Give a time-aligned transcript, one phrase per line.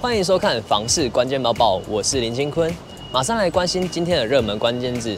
[0.00, 2.72] 欢迎收看《房市关键报报》，我是林金坤，
[3.10, 5.16] 马上来关心今天的热门关键字：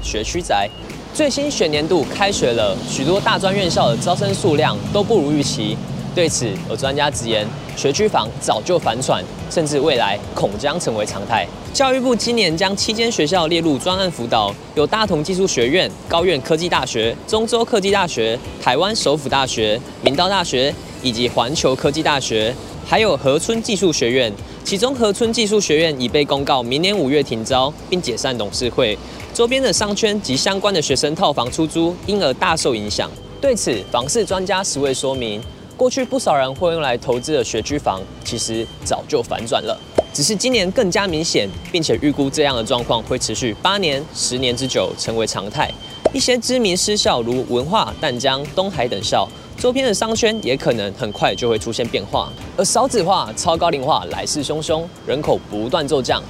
[0.00, 0.70] 学区宅。
[1.12, 5.76] 最新学年度开学了，许多大专院校的招生数量都不如预期。
[6.14, 7.44] 对此，有专家直言，
[7.76, 9.20] 学区房早就反转，
[9.50, 11.44] 甚至未来恐将成为常态。
[11.74, 22.54] 教育部今年将七间学校列入专案辅导，有大同技术学院、高苑科技大学、中州科技大学、台湾首府大学、明道大学以及环球科技大学。
[22.88, 24.32] 还有河村技术学院，
[24.62, 28.96] 其中河村技术学院已被公告明年五月停招，并解散董事会，
[29.34, 33.10] 周边的商圈及相关的学生套房出租，因而大受影响。
[33.40, 35.42] 对此，房市专家实为说明，
[35.76, 39.76] 过去不少人会用来投资的学区房，其实早就反转了，
[40.14, 45.68] 只是今年更加明显，并且预估这样的状况会持续八年、十年之久，成为常态。
[46.12, 49.28] 一些知名私校，如文化、淡江、东海等校。
[49.58, 56.22] 周边的商圈也可能很快就会出现变化，而少子化、超高龄化来势汹汹，人口不断骤降，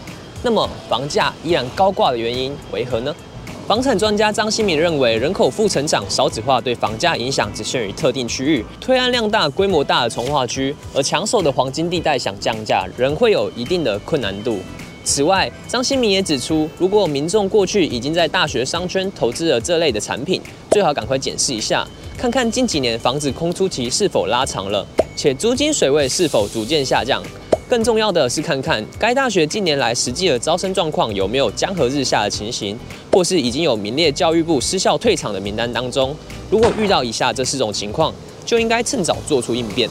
[0.45, 3.15] 那么房价依然高挂的原因为何呢？
[3.67, 14.61] 房产专家张新民认为，人口负成长、少子化对房价影响只限于特定区域，推案量大、规模大的从化区，而抢手的黄金地带想降价，仍会有一定的困难度。
[15.07, 21.87] 此外，张新民也指出，如果民众过去已经在大学商圈投资了这类的产品，最好赶快检视一下。
[22.19, 27.23] 看看近几年房子空出期是否拉长了，且租金水位是否逐渐下降。
[27.69, 32.77] 更重要的是，看看该大学近年来实际的招生状况有没有江河日下的情形，
[33.13, 36.15] 或是已经有名列教育部失校退场的名单当中。
[36.51, 38.13] 如果遇到以下这四种情况，
[38.45, 39.89] 就应该趁早做出应变。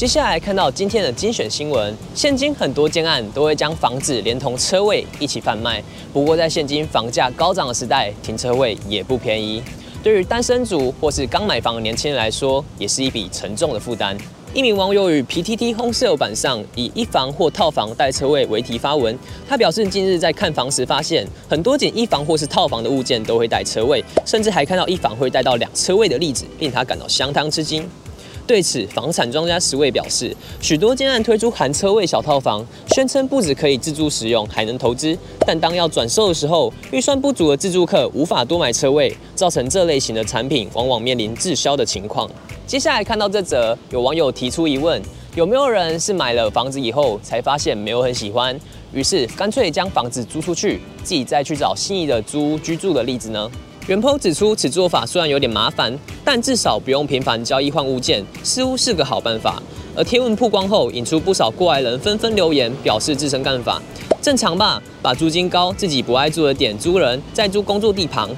[0.00, 9.62] 接下来看到今天的精选新闻，现今很多建案都会将房子连同车位一起贩卖，不过在现今房价高涨的时代，停车位也不便宜。
[10.02, 14.16] 对于单身族或是刚买房的年轻人来说，也是一笔沉重的负担。
[14.54, 19.14] 一名网友于 PTT Home Sale 版上以“一房或套房带车位”为题发文，
[19.46, 27.86] 他表示近日在看房时发现，很多仅一房或是套房的物件都会带车位，甚至还看到一房会带到两车位的例子，令他感到相当吃惊。
[28.50, 35.16] 对此，房产专家实为表示，许多建案推出含车位小套房，宣称不止可以自住使用，还能投资。
[35.46, 42.28] 但当要转售的时候，预算不足的自住客无法多买车位，造成这类型的产品往往面临滞销的情况。
[42.66, 45.00] 接下来看到这则，有网友提出疑问：
[45.36, 48.58] 有没有人是买了房子以后才发现没有很喜欢，
[48.92, 53.48] 于是干脆将房子租出去，自己再去找心仪的租屋居住的例子呢？
[53.86, 59.60] 原 PO 指出，此做法虽然有点麻烦，但至少不用频繁交易换物件，似乎是个好办法。
[59.96, 63.82] 而贴文曝光后，引出不少过来人纷纷留言，表示自身看法。
[64.22, 68.30] 正常吧，把租金高、自己不爱住的点租人，再租工作地旁。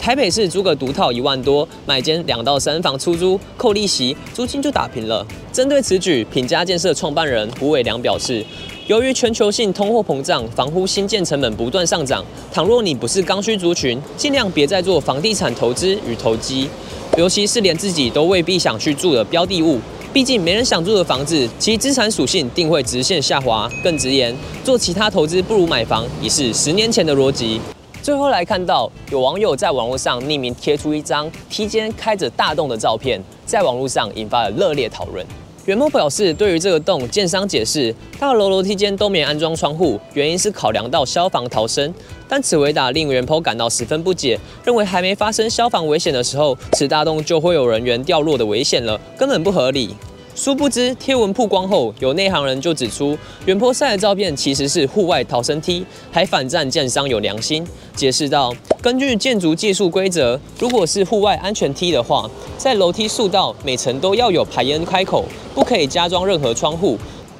[0.00, 5.24] 台北市租个独套一万多，买间两到三房出租，扣利息，租金就打平了。
[5.52, 8.42] 针对此举，品佳建设创办人胡伟良表示。
[8.86, 12.24] 由于全球性通货膨胀，房屋新建成本不断上涨。
[12.50, 16.70] 倘若你不是刚需族群，尽量别再做房地产投资与投机，
[17.18, 19.78] 尤其是连自己都未必想去住的标的物。
[20.14, 23.70] 毕竟没人想住的房子，其资产属性定会直线下滑。
[23.84, 24.34] 更直言，
[24.64, 27.60] 做其他投资不如买房，已是十年前的逻辑。
[28.02, 35.24] 最后来看到，有网友在网络上匿名贴出一张梯间开着大洞的照片，在网络上引发了热烈讨论。
[35.66, 41.92] 原 PO 表示，对于这个洞，建商解释，大楼楼梯间都没安装窗户，原因是考量到消防逃生。
[42.26, 49.94] 但此回答令原 PO 感到十分不解，认为还没发生消防危险的时候，此大洞就会有人员掉落的危险了，根本不合理。
[50.34, 65.24] 殊不知，贴文曝光后，有内行人就指出，原坡赛的照片其实是户外逃生梯，还反赞建商有良心，解释道：根据建筑技术规则，如果是户外安全梯的话，在楼梯速道每层都要有排烟开口，
[65.54, 66.96] 不可以加装任何窗户。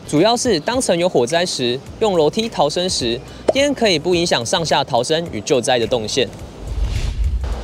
[0.06, 3.18] 主要是当层有火灾时，用楼梯逃生时，
[3.54, 6.28] 烟可以不影响上下逃生与救灾的动线。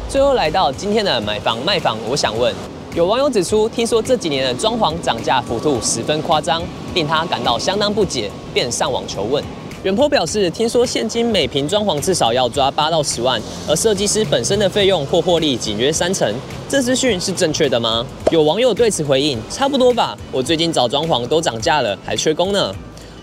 [0.09, 2.55] 最后来到今天的买房卖房，我想问。
[2.97, 6.63] 有网友指出，听说这几年的装潢涨价幅度十分夸张，
[6.95, 9.45] 令他感到相当不解，便上网求问。
[9.83, 13.39] 远坡表示，听说现今每平装潢至少要抓八到十万，
[13.69, 16.27] 而设计师本身的费用或获利仅约三成，
[16.71, 18.03] 这资讯是正确的吗？
[18.31, 22.75] 有网友对此回应：差不多吧，我最近找装潢都涨价了，还缺工呢。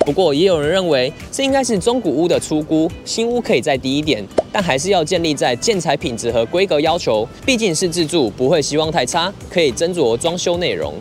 [0.05, 10.93] 不过，也有人认为这应该是中古屋的出估，新屋可以再低一点，但还是要建立在建材品质和规格要求，毕竟是自住，不会希望太差，可以斟酌装修内容。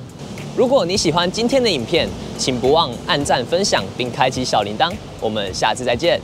[0.57, 2.09] 如果你喜欢今天的影片，
[2.39, 4.93] 请不忘按赞、分享并开启小铃铛。
[5.21, 6.21] 我们下次再见。